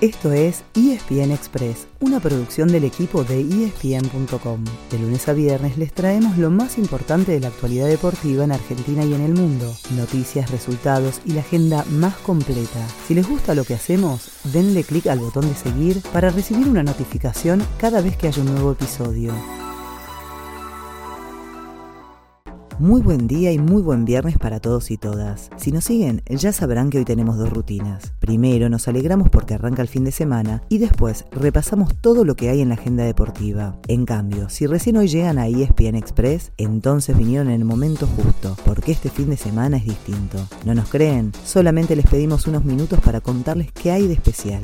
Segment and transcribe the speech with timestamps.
[0.00, 4.64] Esto es ESPN Express, una producción del equipo de ESPN.com.
[4.92, 9.04] De lunes a viernes les traemos lo más importante de la actualidad deportiva en Argentina
[9.04, 12.86] y en el mundo, noticias, resultados y la agenda más completa.
[13.08, 16.84] Si les gusta lo que hacemos, denle clic al botón de seguir para recibir una
[16.84, 19.34] notificación cada vez que haya un nuevo episodio.
[22.80, 25.50] Muy buen día y muy buen viernes para todos y todas.
[25.56, 28.12] Si nos siguen, ya sabrán que hoy tenemos dos rutinas.
[28.20, 32.50] Primero nos alegramos porque arranca el fin de semana y después repasamos todo lo que
[32.50, 33.76] hay en la agenda deportiva.
[33.88, 38.56] En cambio, si recién hoy llegan a ESPN Express, entonces vinieron en el momento justo,
[38.64, 40.38] porque este fin de semana es distinto.
[40.64, 41.32] ¿No nos creen?
[41.44, 44.62] Solamente les pedimos unos minutos para contarles qué hay de especial.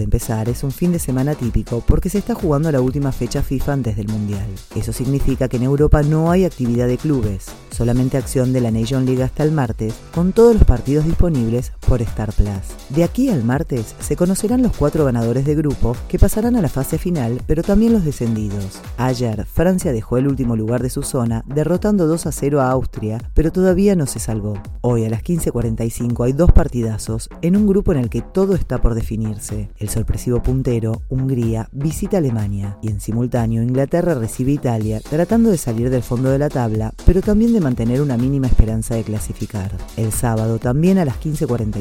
[0.00, 3.42] Por empezar, es un fin de semana típico porque se está jugando la última fecha
[3.42, 4.48] FIFA antes del Mundial.
[4.74, 9.04] Eso significa que en Europa no hay actividad de clubes, solamente acción de la Nation
[9.04, 12.48] League hasta el martes, con todos los partidos disponibles por Star Plus.
[12.90, 16.68] De aquí al martes se conocerán los cuatro ganadores de grupo que pasarán a la
[16.68, 18.80] fase final, pero también los descendidos.
[18.96, 23.18] Ayer, Francia dejó el último lugar de su zona, derrotando 2 a 0 a Austria,
[23.34, 24.62] pero todavía no se salvó.
[24.82, 28.80] Hoy a las 15.45 hay dos partidazos en un grupo en el que todo está
[28.80, 29.68] por definirse.
[29.76, 35.90] El sorpresivo puntero, Hungría, visita Alemania y en simultáneo Inglaterra recibe Italia, tratando de salir
[35.90, 39.72] del fondo de la tabla, pero también de mantener una mínima esperanza de clasificar.
[39.96, 41.79] El sábado, también a las 15.45,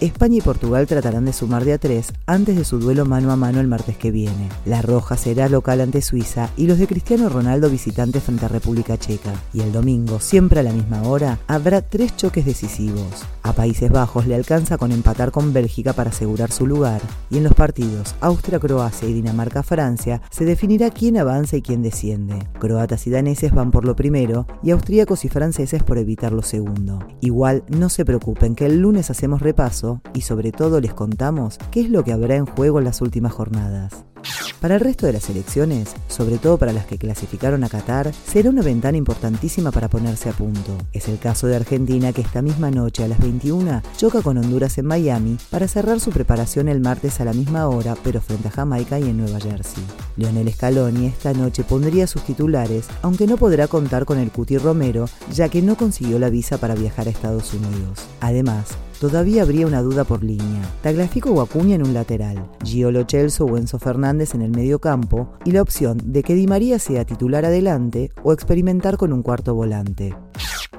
[0.00, 3.36] España y Portugal tratarán de sumar de a tres antes de su duelo mano a
[3.36, 4.48] mano el martes que viene.
[4.64, 8.98] La Roja será local ante Suiza y los de Cristiano Ronaldo visitantes frente a República
[8.98, 9.32] Checa.
[9.52, 13.24] Y el domingo, siempre a la misma hora, habrá tres choques decisivos.
[13.42, 17.44] A Países Bajos le alcanza con empatar con Bélgica para asegurar su lugar y en
[17.44, 22.38] los partidos Austria-Croacia y Dinamarca-Francia se definirá quién avanza y quién desciende.
[22.58, 26.98] Croatas y daneses van por lo primero y austríacos y franceses por evitar lo segundo.
[27.20, 31.82] Igual no se preocupen que el lunes hacemos repaso y sobre todo les contamos qué
[31.82, 34.04] es lo que habrá en juego en las últimas jornadas.
[34.60, 38.50] Para el resto de las elecciones, sobre todo para las que clasificaron a Qatar, será
[38.50, 40.76] una ventana importantísima para ponerse a punto.
[40.92, 44.76] Es el caso de Argentina que esta misma noche a las 21 choca con Honduras
[44.76, 48.50] en Miami para cerrar su preparación el martes a la misma hora, pero frente a
[48.50, 49.82] Jamaica y en Nueva Jersey.
[50.16, 55.06] Lionel Scaloni esta noche pondría sus titulares, aunque no podrá contar con el Cuti Romero,
[55.32, 58.00] ya que no consiguió la visa para viajar a Estados Unidos.
[58.20, 60.62] Además, todavía habría una duda por línea.
[60.82, 65.32] Tagliafico o Acuña en un lateral, Giolo Chelso o Enzo Fernández en el medio campo
[65.44, 69.54] y la opción de que Di María sea titular adelante o experimentar con un cuarto
[69.54, 70.14] volante.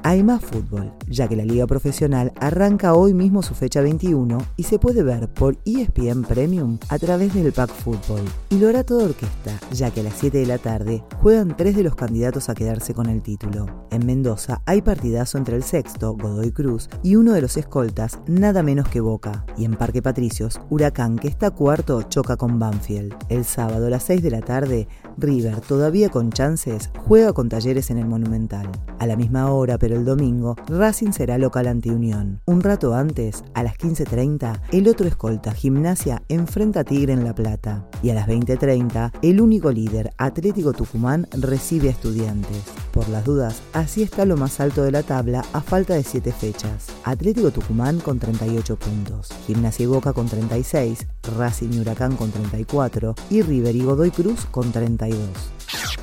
[0.03, 4.63] Hay más fútbol, ya que la liga profesional arranca hoy mismo su fecha 21 y
[4.63, 8.21] se puede ver por ESPN Premium a través del Pack Fútbol.
[8.49, 11.75] Y lo hará toda orquesta, ya que a las 7 de la tarde juegan tres
[11.75, 13.85] de los candidatos a quedarse con el título.
[13.91, 18.63] En Mendoza hay partidazo entre el sexto, Godoy Cruz, y uno de los escoltas, nada
[18.63, 19.45] menos que Boca.
[19.55, 23.13] Y en Parque Patricios, Huracán, que está cuarto, choca con Banfield.
[23.29, 24.87] El sábado a las 6 de la tarde,
[25.19, 28.67] River, todavía con chances, juega con Talleres en el Monumental.
[28.97, 32.41] A la misma hora, pero el domingo, Racing será local ante Unión.
[32.45, 37.35] Un rato antes, a las 15.30, el otro escolta, Gimnasia, enfrenta a Tigre en La
[37.35, 37.87] Plata.
[38.03, 42.63] Y a las 20.30, el único líder, Atlético Tucumán, recibe a Estudiantes.
[42.91, 46.31] Por las dudas, así está lo más alto de la tabla a falta de 7
[46.31, 46.87] fechas.
[47.03, 51.07] Atlético Tucumán con 38 puntos, Gimnasia y Boca con 36,
[51.37, 55.60] Racing y Huracán con 34 y River y Godoy Cruz con 32.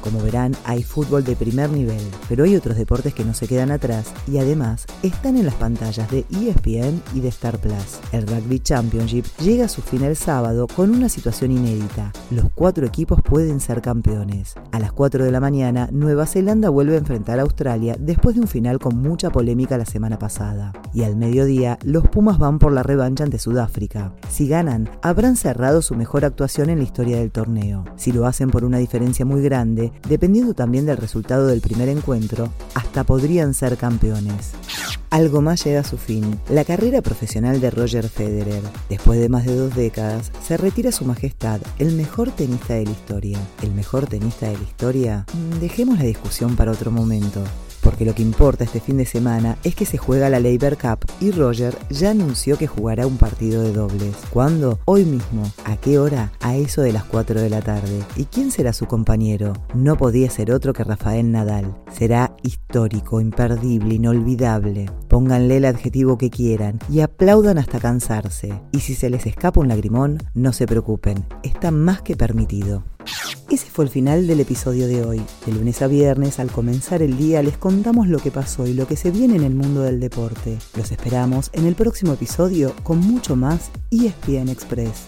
[0.08, 3.70] Como verán, hay fútbol de primer nivel, pero hay otros deportes que no se quedan
[3.70, 8.00] atrás y además están en las pantallas de ESPN y de Star Plus.
[8.10, 12.10] El Rugby Championship llega a su fin el sábado con una situación inédita.
[12.30, 14.54] Los cuatro equipos pueden ser campeones.
[14.72, 18.40] A las 4 de la mañana, Nueva Zelanda vuelve a enfrentar a Australia después de
[18.40, 20.72] un final con mucha polémica la semana pasada.
[20.94, 24.14] Y al mediodía, los Pumas van por la revancha ante Sudáfrica.
[24.30, 27.84] Si ganan, habrán cerrado su mejor actuación en la historia del torneo.
[27.96, 32.52] Si lo hacen por una diferencia muy grande, dependiendo también del resultado del primer encuentro,
[32.74, 34.52] hasta podrían ser campeones.
[35.10, 36.38] Algo más llega a su fin.
[36.50, 38.62] La carrera profesional de Roger Federer.
[38.90, 42.90] Después de más de dos décadas, se retira su majestad, el mejor tenista de la
[42.90, 43.38] historia.
[43.62, 45.26] ¿El mejor tenista de la historia?
[45.32, 47.42] Mm, dejemos la discusión para otro momento
[47.88, 51.06] porque lo que importa este fin de semana es que se juega la Labor Cup
[51.20, 54.14] y Roger ya anunció que jugará un partido de dobles.
[54.28, 54.78] ¿Cuándo?
[54.84, 55.50] Hoy mismo.
[55.64, 56.30] ¿A qué hora?
[56.42, 58.02] A eso de las 4 de la tarde.
[58.14, 59.54] ¿Y quién será su compañero?
[59.72, 61.78] No podía ser otro que Rafael Nadal.
[61.90, 64.90] Será histórico, imperdible, inolvidable.
[65.08, 68.52] Pónganle el adjetivo que quieran y aplaudan hasta cansarse.
[68.70, 72.84] Y si se les escapa un lagrimón, no se preocupen, está más que permitido.
[73.50, 75.22] Ese fue el final del episodio de hoy.
[75.46, 78.86] De lunes a viernes, al comenzar el día, les contamos lo que pasó y lo
[78.86, 80.58] que se viene en el mundo del deporte.
[80.76, 85.06] Los esperamos en el próximo episodio con mucho más ESPN Express.